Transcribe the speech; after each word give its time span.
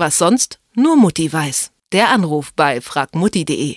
Was 0.00 0.16
sonst 0.16 0.60
nur 0.74 0.96
Mutti 0.96 1.30
weiß. 1.30 1.72
Der 1.92 2.08
Anruf 2.08 2.54
bei 2.54 2.80
fragmutti.de. 2.80 3.76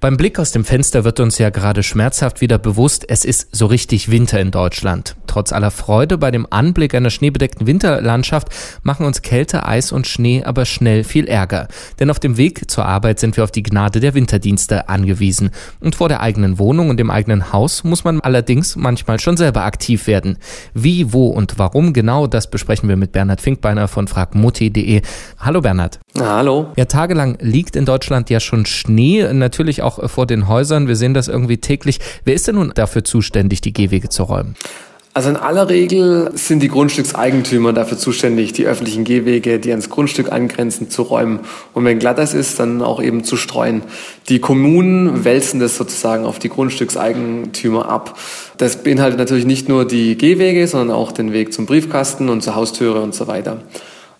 Beim 0.00 0.18
Blick 0.18 0.38
aus 0.38 0.52
dem 0.52 0.66
Fenster 0.66 1.02
wird 1.02 1.18
uns 1.18 1.38
ja 1.38 1.48
gerade 1.48 1.82
schmerzhaft 1.82 2.42
wieder 2.42 2.58
bewusst, 2.58 3.06
es 3.08 3.24
ist 3.24 3.56
so 3.56 3.64
richtig 3.64 4.10
Winter 4.10 4.38
in 4.38 4.50
Deutschland. 4.50 5.16
Trotz 5.38 5.52
aller 5.52 5.70
Freude 5.70 6.18
bei 6.18 6.32
dem 6.32 6.48
Anblick 6.50 6.96
einer 6.96 7.10
schneebedeckten 7.10 7.68
Winterlandschaft 7.68 8.48
machen 8.82 9.06
uns 9.06 9.22
Kälte, 9.22 9.64
Eis 9.64 9.92
und 9.92 10.08
Schnee 10.08 10.42
aber 10.42 10.64
schnell 10.64 11.04
viel 11.04 11.28
Ärger. 11.28 11.68
Denn 12.00 12.10
auf 12.10 12.18
dem 12.18 12.36
Weg 12.36 12.68
zur 12.68 12.86
Arbeit 12.86 13.20
sind 13.20 13.36
wir 13.36 13.44
auf 13.44 13.52
die 13.52 13.62
Gnade 13.62 14.00
der 14.00 14.14
Winterdienste 14.14 14.88
angewiesen. 14.88 15.50
Und 15.78 15.94
vor 15.94 16.08
der 16.08 16.22
eigenen 16.22 16.58
Wohnung 16.58 16.90
und 16.90 16.96
dem 16.96 17.08
eigenen 17.08 17.52
Haus 17.52 17.84
muss 17.84 18.02
man 18.02 18.20
allerdings 18.20 18.74
manchmal 18.74 19.20
schon 19.20 19.36
selber 19.36 19.62
aktiv 19.62 20.08
werden. 20.08 20.38
Wie, 20.74 21.12
wo 21.12 21.28
und 21.28 21.56
warum 21.56 21.92
genau, 21.92 22.26
das 22.26 22.50
besprechen 22.50 22.88
wir 22.88 22.96
mit 22.96 23.12
Bernhard 23.12 23.40
Finkbeiner 23.40 23.86
von 23.86 24.08
fragmutti.de. 24.08 25.02
Hallo 25.38 25.60
Bernhard. 25.60 26.00
Hallo. 26.18 26.72
Ja, 26.74 26.86
tagelang 26.86 27.38
liegt 27.40 27.76
in 27.76 27.84
Deutschland 27.84 28.28
ja 28.28 28.40
schon 28.40 28.66
Schnee, 28.66 29.32
natürlich 29.32 29.82
auch 29.82 30.10
vor 30.10 30.26
den 30.26 30.48
Häusern. 30.48 30.88
Wir 30.88 30.96
sehen 30.96 31.14
das 31.14 31.28
irgendwie 31.28 31.58
täglich. 31.58 32.00
Wer 32.24 32.34
ist 32.34 32.48
denn 32.48 32.56
nun 32.56 32.72
dafür 32.74 33.04
zuständig, 33.04 33.60
die 33.60 33.72
Gehwege 33.72 34.08
zu 34.08 34.24
räumen? 34.24 34.56
Also 35.14 35.30
in 35.30 35.36
aller 35.36 35.68
Regel 35.68 36.30
sind 36.34 36.62
die 36.62 36.68
Grundstückseigentümer 36.68 37.72
dafür 37.72 37.98
zuständig, 37.98 38.52
die 38.52 38.66
öffentlichen 38.66 39.04
Gehwege, 39.04 39.58
die 39.58 39.70
ans 39.70 39.90
Grundstück 39.90 40.30
angrenzen, 40.30 40.90
zu 40.90 41.02
räumen. 41.02 41.40
Und 41.74 41.84
wenn 41.84 41.98
Glatteis 41.98 42.34
ist, 42.34 42.60
dann 42.60 42.82
auch 42.82 43.02
eben 43.02 43.24
zu 43.24 43.36
streuen. 43.36 43.82
Die 44.28 44.38
Kommunen 44.38 45.24
wälzen 45.24 45.58
das 45.60 45.76
sozusagen 45.76 46.24
auf 46.24 46.38
die 46.38 46.50
Grundstückseigentümer 46.50 47.88
ab. 47.88 48.16
Das 48.58 48.82
beinhaltet 48.82 49.18
natürlich 49.18 49.46
nicht 49.46 49.68
nur 49.68 49.86
die 49.86 50.16
Gehwege, 50.16 50.68
sondern 50.68 50.96
auch 50.96 51.10
den 51.10 51.32
Weg 51.32 51.52
zum 51.52 51.66
Briefkasten 51.66 52.28
und 52.28 52.42
zur 52.42 52.54
Haustüre 52.54 53.00
und 53.00 53.14
so 53.14 53.26
weiter. 53.26 53.62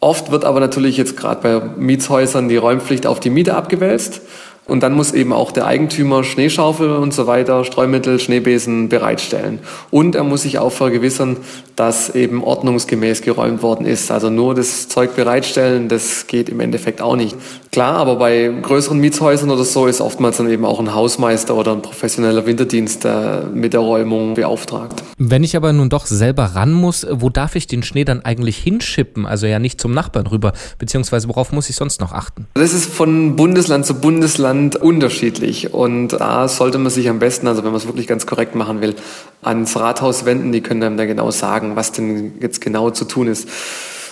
Oft 0.01 0.31
wird 0.31 0.45
aber 0.45 0.61
natürlich 0.61 0.97
jetzt 0.97 1.17
gerade 1.17 1.43
bei 1.43 1.61
Mietshäusern 1.77 2.49
die 2.49 2.57
Räumpflicht 2.57 3.07
auf 3.07 3.19
die 3.19 3.31
Mieter 3.31 3.57
abgewälzt. 3.57 4.21
Und 4.69 4.83
dann 4.83 4.93
muss 4.93 5.13
eben 5.13 5.33
auch 5.33 5.51
der 5.51 5.67
Eigentümer 5.67 6.23
Schneeschaufel 6.23 6.91
und 6.91 7.15
so 7.15 7.27
weiter, 7.27 7.65
Streumittel, 7.65 8.21
Schneebesen 8.21 8.91
bereitstellen. 8.91 9.61
Und 9.91 10.15
er 10.15 10.25
muss 10.25 10.43
sich 10.43 10.59
auch 10.59 10.73
vergewissern, 10.73 11.39
dass 11.75 12.15
eben 12.15 12.45
ordnungsgemäß 12.45 13.23
geräumt 13.23 13.63
worden 13.63 13.87
ist. 13.87 14.11
Also 14.11 14.29
nur 14.29 14.55
das 14.55 14.87
Zeug 14.89 15.17
bereitstellen, 15.17 15.89
das 15.89 16.27
geht 16.27 16.51
im 16.51 16.61
Endeffekt 16.61 17.01
auch 17.01 17.17
nicht. 17.17 17.35
Klar, 17.71 17.95
aber 17.97 18.17
bei 18.17 18.53
größeren 18.63 18.99
Mietshäusern 18.99 19.51
oder 19.51 19.65
so 19.65 19.87
ist 19.87 20.01
oftmals 20.01 20.39
dann 20.39 20.51
eben 20.51 20.65
auch 20.65 20.81
ein 20.81 20.95
Hausmeister 20.95 21.55
oder 21.55 21.73
ein 21.73 21.83
professioneller 21.83 22.47
Winterdienst 22.47 23.05
äh, 23.05 23.43
mit 23.53 23.73
der 23.73 23.81
Räumung 23.81 24.35
beauftragt. 24.35 25.03
Wenn 25.19 25.45
ich 25.45 25.57
aber 25.57 25.73
nun 25.73 25.89
doch 25.89 26.07
selber 26.07 26.45
ran 26.55 26.73
muss, 26.73 27.07
wo 27.11 27.31
darf 27.31 27.57
ich 27.57 27.67
den 27.67 27.83
Schnee 27.83 28.05
dann 28.05 28.25
eigentlich 28.25 28.59
hinschippen? 28.59 29.27
Also 29.27 29.47
ja 29.47 29.59
nicht 29.59 29.81
zum 29.81 29.93
Nachbarn 29.93 30.27
rüber, 30.27 30.53
beziehungsweise 30.79 31.29
worauf 31.29 31.53
muss 31.53 31.69
ich 31.71 31.77
sonst 31.77 32.01
noch 32.01 32.13
achten? 32.13 32.47
Das 32.55 32.73
ist 32.73 32.87
von 32.87 33.37
Bundesland 33.37 33.87
zu 33.87 33.95
Bundesland 33.95 34.49
Land 34.49 34.77
unterschiedlich. 34.77 35.73
Und 35.75 36.09
da 36.09 36.49
sollte 36.49 36.79
man 36.79 36.91
sich 36.91 37.09
am 37.09 37.19
besten, 37.19 37.47
also 37.47 37.63
wenn 37.65 37.71
man 37.71 37.81
es 37.81 37.87
wirklich 37.87 38.07
ganz 38.07 38.27
korrekt 38.27 38.55
machen 38.55 38.81
will, 38.81 38.95
ans 39.43 39.77
Rathaus 39.77 40.25
wenden. 40.25 40.53
Die 40.53 40.61
können 40.61 40.83
einem 40.83 40.97
da 40.97 41.05
genau 41.05 41.31
sagen, 41.31 41.77
was 41.77 41.93
denn 41.93 42.33
jetzt 42.41 42.61
genau 42.61 42.91
zu 42.91 43.05
tun 43.05 43.29
ist. 43.29 43.49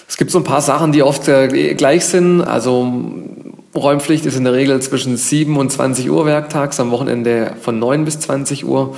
Es 0.09 0.17
gibt 0.17 0.31
so 0.31 0.39
ein 0.39 0.45
paar 0.45 0.61
Sachen, 0.61 0.93
die 0.93 1.03
oft 1.03 1.27
äh, 1.27 1.75
gleich 1.75 2.05
sind. 2.05 2.43
Also 2.43 2.93
Räumpflicht 3.77 4.27
ist 4.27 4.37
in 4.37 4.45
der 4.45 4.53
Regel 4.53 4.81
zwischen 4.81 5.17
7 5.17 5.57
und 5.57 5.71
20 5.71 6.11
Uhr 6.11 6.27
werktags, 6.27 6.81
am 6.81 6.91
Wochenende 6.91 7.53
von 7.61 7.79
9 7.79 8.05
bis 8.05 8.21
20 8.21 8.67
Uhr. 8.67 8.97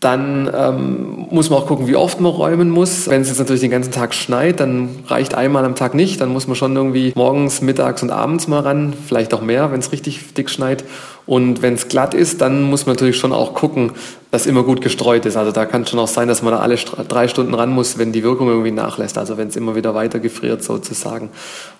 Dann 0.00 0.50
ähm, 0.54 1.23
muss 1.34 1.50
man 1.50 1.58
auch 1.58 1.66
gucken, 1.66 1.86
wie 1.86 1.96
oft 1.96 2.20
man 2.20 2.32
räumen 2.32 2.70
muss. 2.70 3.08
Wenn 3.08 3.22
es 3.22 3.28
jetzt 3.28 3.38
natürlich 3.38 3.60
den 3.60 3.70
ganzen 3.70 3.92
Tag 3.92 4.14
schneit, 4.14 4.60
dann 4.60 4.88
reicht 5.08 5.34
einmal 5.34 5.64
am 5.64 5.74
Tag 5.74 5.94
nicht. 5.94 6.20
Dann 6.20 6.32
muss 6.32 6.46
man 6.46 6.56
schon 6.56 6.74
irgendwie 6.76 7.12
morgens, 7.14 7.60
mittags 7.60 8.02
und 8.02 8.10
abends 8.10 8.48
mal 8.48 8.60
ran. 8.60 8.94
Vielleicht 9.06 9.34
auch 9.34 9.42
mehr, 9.42 9.72
wenn 9.72 9.80
es 9.80 9.92
richtig 9.92 10.32
dick 10.34 10.48
schneit. 10.48 10.84
Und 11.26 11.62
wenn 11.62 11.74
es 11.74 11.88
glatt 11.88 12.14
ist, 12.14 12.40
dann 12.40 12.62
muss 12.62 12.86
man 12.86 12.96
natürlich 12.96 13.16
schon 13.16 13.32
auch 13.32 13.54
gucken, 13.54 13.92
dass 14.30 14.46
immer 14.46 14.62
gut 14.62 14.82
gestreut 14.82 15.24
ist. 15.24 15.36
Also 15.36 15.52
da 15.52 15.64
kann 15.64 15.82
es 15.82 15.90
schon 15.90 15.98
auch 15.98 16.08
sein, 16.08 16.28
dass 16.28 16.42
man 16.42 16.52
da 16.52 16.60
alle 16.60 16.76
drei 16.76 17.28
Stunden 17.28 17.54
ran 17.54 17.70
muss, 17.70 17.98
wenn 17.98 18.12
die 18.12 18.22
Wirkung 18.22 18.48
irgendwie 18.48 18.72
nachlässt. 18.72 19.16
Also 19.16 19.38
wenn 19.38 19.48
es 19.48 19.56
immer 19.56 19.74
wieder 19.74 19.94
weiter 19.94 20.18
gefriert 20.18 20.62
sozusagen. 20.62 21.30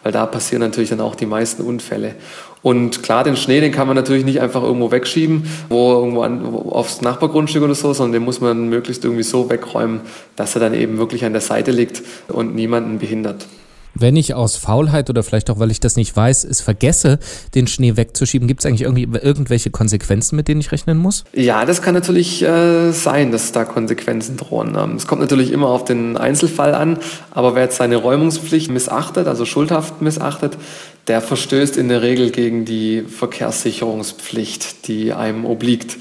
Weil 0.02 0.12
da 0.12 0.24
passieren 0.24 0.62
natürlich 0.62 0.90
dann 0.90 1.00
auch 1.00 1.14
die 1.14 1.26
meisten 1.26 1.62
Unfälle. 1.62 2.14
Und 2.62 3.02
klar, 3.02 3.24
den 3.24 3.36
Schnee, 3.36 3.60
den 3.60 3.72
kann 3.72 3.86
man 3.86 3.94
natürlich 3.94 4.24
nicht 4.24 4.40
einfach 4.40 4.62
irgendwo 4.62 4.90
wegschieben, 4.90 5.44
wo 5.68 5.92
irgendwo 5.92 6.22
an, 6.22 6.42
aufs 6.70 7.02
Nachbargrundstück 7.02 7.62
oder 7.62 7.74
so, 7.74 7.92
sondern 7.92 8.12
den 8.12 8.24
muss 8.24 8.40
man 8.40 8.70
möglichst 8.70 9.04
irgendwie 9.04 9.22
so 9.22 9.43
wegräumen, 9.50 10.00
dass 10.36 10.54
er 10.54 10.60
dann 10.60 10.74
eben 10.74 10.98
wirklich 10.98 11.24
an 11.24 11.32
der 11.32 11.42
Seite 11.42 11.70
liegt 11.70 12.02
und 12.28 12.54
niemanden 12.54 12.98
behindert. 12.98 13.46
Wenn 13.94 14.16
ich 14.16 14.34
aus 14.34 14.56
Faulheit 14.56 15.08
oder 15.08 15.22
vielleicht 15.22 15.50
auch, 15.50 15.60
weil 15.60 15.70
ich 15.70 15.78
das 15.78 15.94
nicht 15.94 16.14
weiß, 16.14 16.42
es 16.44 16.60
vergesse, 16.60 17.20
den 17.54 17.68
Schnee 17.68 17.96
wegzuschieben, 17.96 18.48
gibt 18.48 18.60
es 18.60 18.66
eigentlich 18.66 18.82
irgendwie 18.82 19.06
irgendwelche 19.18 19.70
Konsequenzen, 19.70 20.34
mit 20.34 20.48
denen 20.48 20.60
ich 20.60 20.72
rechnen 20.72 20.98
muss? 20.98 21.22
Ja, 21.32 21.64
das 21.64 21.80
kann 21.80 21.94
natürlich 21.94 22.42
äh, 22.42 22.90
sein, 22.90 23.30
dass 23.30 23.52
da 23.52 23.64
Konsequenzen 23.64 24.36
drohen. 24.36 24.76
Ähm, 24.76 24.96
es 24.96 25.06
kommt 25.06 25.20
natürlich 25.20 25.52
immer 25.52 25.68
auf 25.68 25.84
den 25.84 26.16
Einzelfall 26.16 26.74
an, 26.74 26.98
aber 27.30 27.54
wer 27.54 27.62
jetzt 27.62 27.76
seine 27.76 27.96
Räumungspflicht 27.96 28.68
missachtet, 28.68 29.28
also 29.28 29.44
schuldhaft 29.44 30.02
missachtet, 30.02 30.58
der 31.06 31.20
verstößt 31.20 31.76
in 31.76 31.88
der 31.88 32.02
Regel 32.02 32.30
gegen 32.30 32.64
die 32.64 33.02
Verkehrssicherungspflicht, 33.02 34.88
die 34.88 35.12
einem 35.12 35.44
obliegt. 35.44 35.98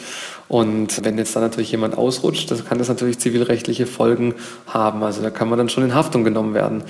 Und 0.53 1.03
wenn 1.03 1.17
jetzt 1.17 1.35
da 1.35 1.39
natürlich 1.39 1.71
jemand 1.71 1.97
ausrutscht, 1.97 2.51
dann 2.51 2.63
kann 2.63 2.77
das 2.77 2.87
natürlich 2.87 3.17
zivilrechtliche 3.17 3.87
Folgen 3.87 4.35
haben. 4.67 5.01
Also 5.01 5.23
da 5.23 5.31
kann 5.31 5.49
man 5.49 5.57
dann 5.57 5.67
schon 5.67 5.83
in 5.83 5.95
Haftung 5.95 6.23
genommen 6.23 6.53
werden. 6.53 6.83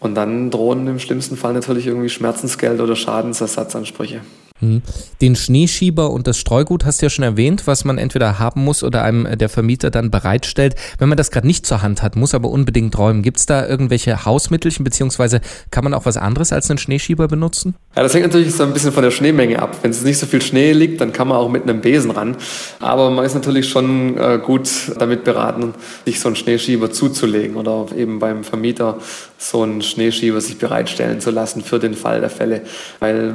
Und 0.00 0.14
dann 0.16 0.50
drohen 0.50 0.86
im 0.86 0.98
schlimmsten 0.98 1.38
Fall 1.38 1.54
natürlich 1.54 1.86
irgendwie 1.86 2.10
Schmerzensgeld 2.10 2.78
oder 2.78 2.94
Schadensersatzansprüche. 2.94 4.20
Hm. 4.60 4.82
Den 5.22 5.34
Schneeschieber 5.34 6.10
und 6.10 6.26
das 6.26 6.36
Streugut 6.36 6.84
hast 6.84 7.00
du 7.00 7.06
ja 7.06 7.10
schon 7.10 7.24
erwähnt, 7.24 7.66
was 7.66 7.86
man 7.86 7.96
entweder 7.96 8.38
haben 8.38 8.62
muss 8.62 8.82
oder 8.82 9.02
einem 9.02 9.38
der 9.38 9.48
Vermieter 9.48 9.90
dann 9.90 10.10
bereitstellt. 10.10 10.74
Wenn 10.98 11.08
man 11.08 11.16
das 11.16 11.30
gerade 11.30 11.46
nicht 11.46 11.64
zur 11.64 11.80
Hand 11.80 12.02
hat, 12.02 12.16
muss 12.16 12.34
aber 12.34 12.50
unbedingt 12.50 12.98
räumen. 12.98 13.22
Gibt 13.22 13.38
es 13.38 13.46
da 13.46 13.66
irgendwelche 13.66 14.26
Hausmittelchen, 14.26 14.84
beziehungsweise 14.84 15.40
kann 15.70 15.84
man 15.84 15.94
auch 15.94 16.04
was 16.04 16.18
anderes 16.18 16.52
als 16.52 16.68
einen 16.68 16.78
Schneeschieber 16.78 17.28
benutzen? 17.28 17.76
Ja, 17.96 18.02
das 18.02 18.12
hängt 18.12 18.26
natürlich 18.26 18.54
so 18.54 18.62
ein 18.62 18.74
bisschen 18.74 18.92
von 18.92 19.02
der 19.02 19.10
Schneemenge 19.10 19.58
ab. 19.58 19.78
Wenn 19.80 19.90
es 19.90 20.04
nicht 20.04 20.18
so 20.18 20.26
viel 20.26 20.42
Schnee 20.42 20.72
liegt, 20.72 21.00
dann 21.00 21.14
kann 21.14 21.28
man 21.28 21.38
auch 21.38 21.48
mit 21.48 21.62
einem 21.62 21.80
Besen 21.80 22.10
ran. 22.10 22.36
Aber 22.78 23.08
man 23.08 23.24
ist 23.24 23.32
natürlich 23.32 23.70
schon 23.70 24.18
äh, 24.18 24.38
gut 24.38 24.68
damit 24.98 25.24
beraten, 25.24 25.72
sich 26.04 26.20
so 26.20 26.28
einen 26.28 26.36
Schneeschieber 26.36 26.90
zuzulegen 26.90 27.56
oder 27.56 27.86
eben 27.96 28.18
beim 28.18 28.44
Vermieter 28.44 28.98
so 29.38 29.62
einen 29.62 29.80
Schneeschieber 29.80 30.42
sich 30.42 30.58
bereitstellen 30.58 31.20
zu 31.20 31.30
lassen 31.30 31.62
für 31.62 31.78
den 31.78 31.94
Fall 31.94 32.20
der 32.20 32.28
Fälle. 32.28 32.64
Weil 33.00 33.32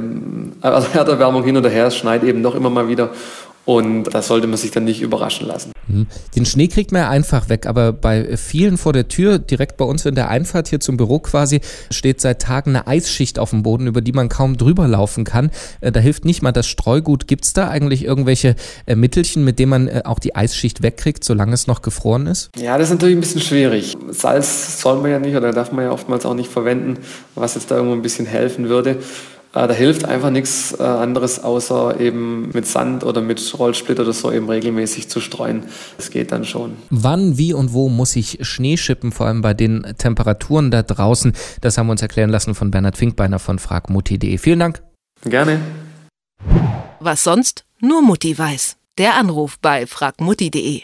also 0.60 0.86
Erderwärmung 0.94 1.42
hin 1.42 1.56
oder 1.56 1.68
her, 1.68 1.86
es 1.86 1.96
schneit 1.96 2.22
eben 2.22 2.40
noch 2.40 2.54
immer 2.54 2.70
mal 2.70 2.86
wieder 2.86 3.10
und 3.64 4.04
da 4.04 4.22
sollte 4.22 4.46
man 4.46 4.56
sich 4.56 4.70
dann 4.70 4.84
nicht 4.84 5.00
überraschen 5.00 5.46
lassen. 5.46 5.72
Mhm. 5.86 6.06
Den 6.34 6.46
Schnee 6.46 6.68
kriegt 6.68 6.92
man 6.92 7.02
ja 7.02 7.10
einfach 7.10 7.48
weg, 7.48 7.66
aber 7.66 7.92
bei 7.92 8.36
vielen 8.36 8.76
vor 8.76 8.92
der 8.92 9.08
Tür, 9.08 9.38
direkt 9.38 9.76
bei 9.76 9.84
uns 9.84 10.04
in 10.04 10.14
der 10.14 10.28
Einfahrt 10.28 10.68
hier 10.68 10.80
zum 10.80 10.96
Büro 10.96 11.18
quasi, 11.20 11.60
steht 11.90 12.20
seit 12.20 12.42
Tagen 12.42 12.70
eine 12.70 12.86
Eisschicht 12.86 13.38
auf 13.38 13.50
dem 13.50 13.62
Boden, 13.62 13.86
über 13.86 14.00
die 14.00 14.12
man 14.12 14.28
kaum 14.28 14.56
drüber 14.56 14.88
laufen 14.88 15.24
kann. 15.24 15.50
Äh, 15.80 15.92
da 15.92 16.00
hilft 16.00 16.24
nicht 16.24 16.42
mal 16.42 16.52
das 16.52 16.66
Streugut. 16.66 17.26
Gibt 17.28 17.44
es 17.44 17.52
da 17.52 17.68
eigentlich 17.68 18.04
irgendwelche 18.04 18.56
äh, 18.86 18.96
Mittelchen, 18.96 19.44
mit 19.44 19.58
denen 19.58 19.70
man 19.70 19.88
äh, 19.88 20.02
auch 20.04 20.18
die 20.18 20.34
Eisschicht 20.34 20.82
wegkriegt, 20.82 21.22
solange 21.24 21.52
es 21.52 21.66
noch 21.66 21.82
gefroren 21.82 22.26
ist? 22.26 22.50
Ja, 22.56 22.78
das 22.78 22.88
ist 22.88 22.94
natürlich 22.94 23.16
ein 23.16 23.20
bisschen 23.20 23.40
schwierig. 23.40 23.96
Salz 24.10 24.80
soll 24.80 25.00
man 25.00 25.10
ja 25.10 25.18
nicht 25.18 25.36
oder 25.36 25.52
darf 25.52 25.72
man 25.72 25.84
ja 25.84 25.92
oftmals 25.92 26.26
auch 26.26 26.34
nicht 26.34 26.50
verwenden, 26.50 26.98
was 27.34 27.54
jetzt 27.54 27.70
da 27.70 27.76
irgendwo 27.76 27.94
ein 27.94 28.02
bisschen 28.02 28.26
helfen 28.26 28.68
würde. 28.68 28.98
Äh, 29.54 29.68
da 29.68 29.74
hilft 29.74 30.04
einfach 30.04 30.30
nichts 30.30 30.74
äh, 30.78 30.82
anderes, 30.82 31.42
außer 31.42 32.00
eben 32.00 32.50
mit 32.52 32.66
Sand 32.66 33.04
oder 33.04 33.20
mit 33.20 33.58
Rollsplit 33.58 34.00
oder 34.00 34.12
so 34.12 34.32
eben 34.32 34.48
regelmäßig 34.48 35.08
zu 35.08 35.20
streuen. 35.20 35.64
Das 35.96 36.10
geht 36.10 36.32
dann 36.32 36.44
schon. 36.44 36.76
Wann, 36.90 37.36
wie 37.36 37.52
und 37.52 37.72
wo 37.72 37.88
muss 37.88 38.16
ich 38.16 38.38
Schnee 38.42 38.76
schippen, 38.76 39.12
vor 39.12 39.26
allem 39.26 39.42
bei 39.42 39.52
den 39.52 39.82
Temperaturen 39.98 40.70
da 40.70 40.82
draußen? 40.82 41.32
Das 41.60 41.76
haben 41.76 41.86
wir 41.86 41.92
uns 41.92 42.02
erklären 42.02 42.30
lassen 42.30 42.54
von 42.54 42.70
Bernhard 42.70 42.96
Finkbeiner 42.96 43.38
von 43.38 43.58
fragmutti.de. 43.58 44.38
Vielen 44.38 44.58
Dank. 44.58 44.82
Gerne. 45.24 45.60
Was 47.00 47.22
sonst 47.22 47.64
nur 47.80 48.00
Mutti 48.00 48.38
weiß. 48.38 48.76
Der 48.98 49.16
Anruf 49.16 49.58
bei 49.58 49.86
fragmutti.de. 49.86 50.82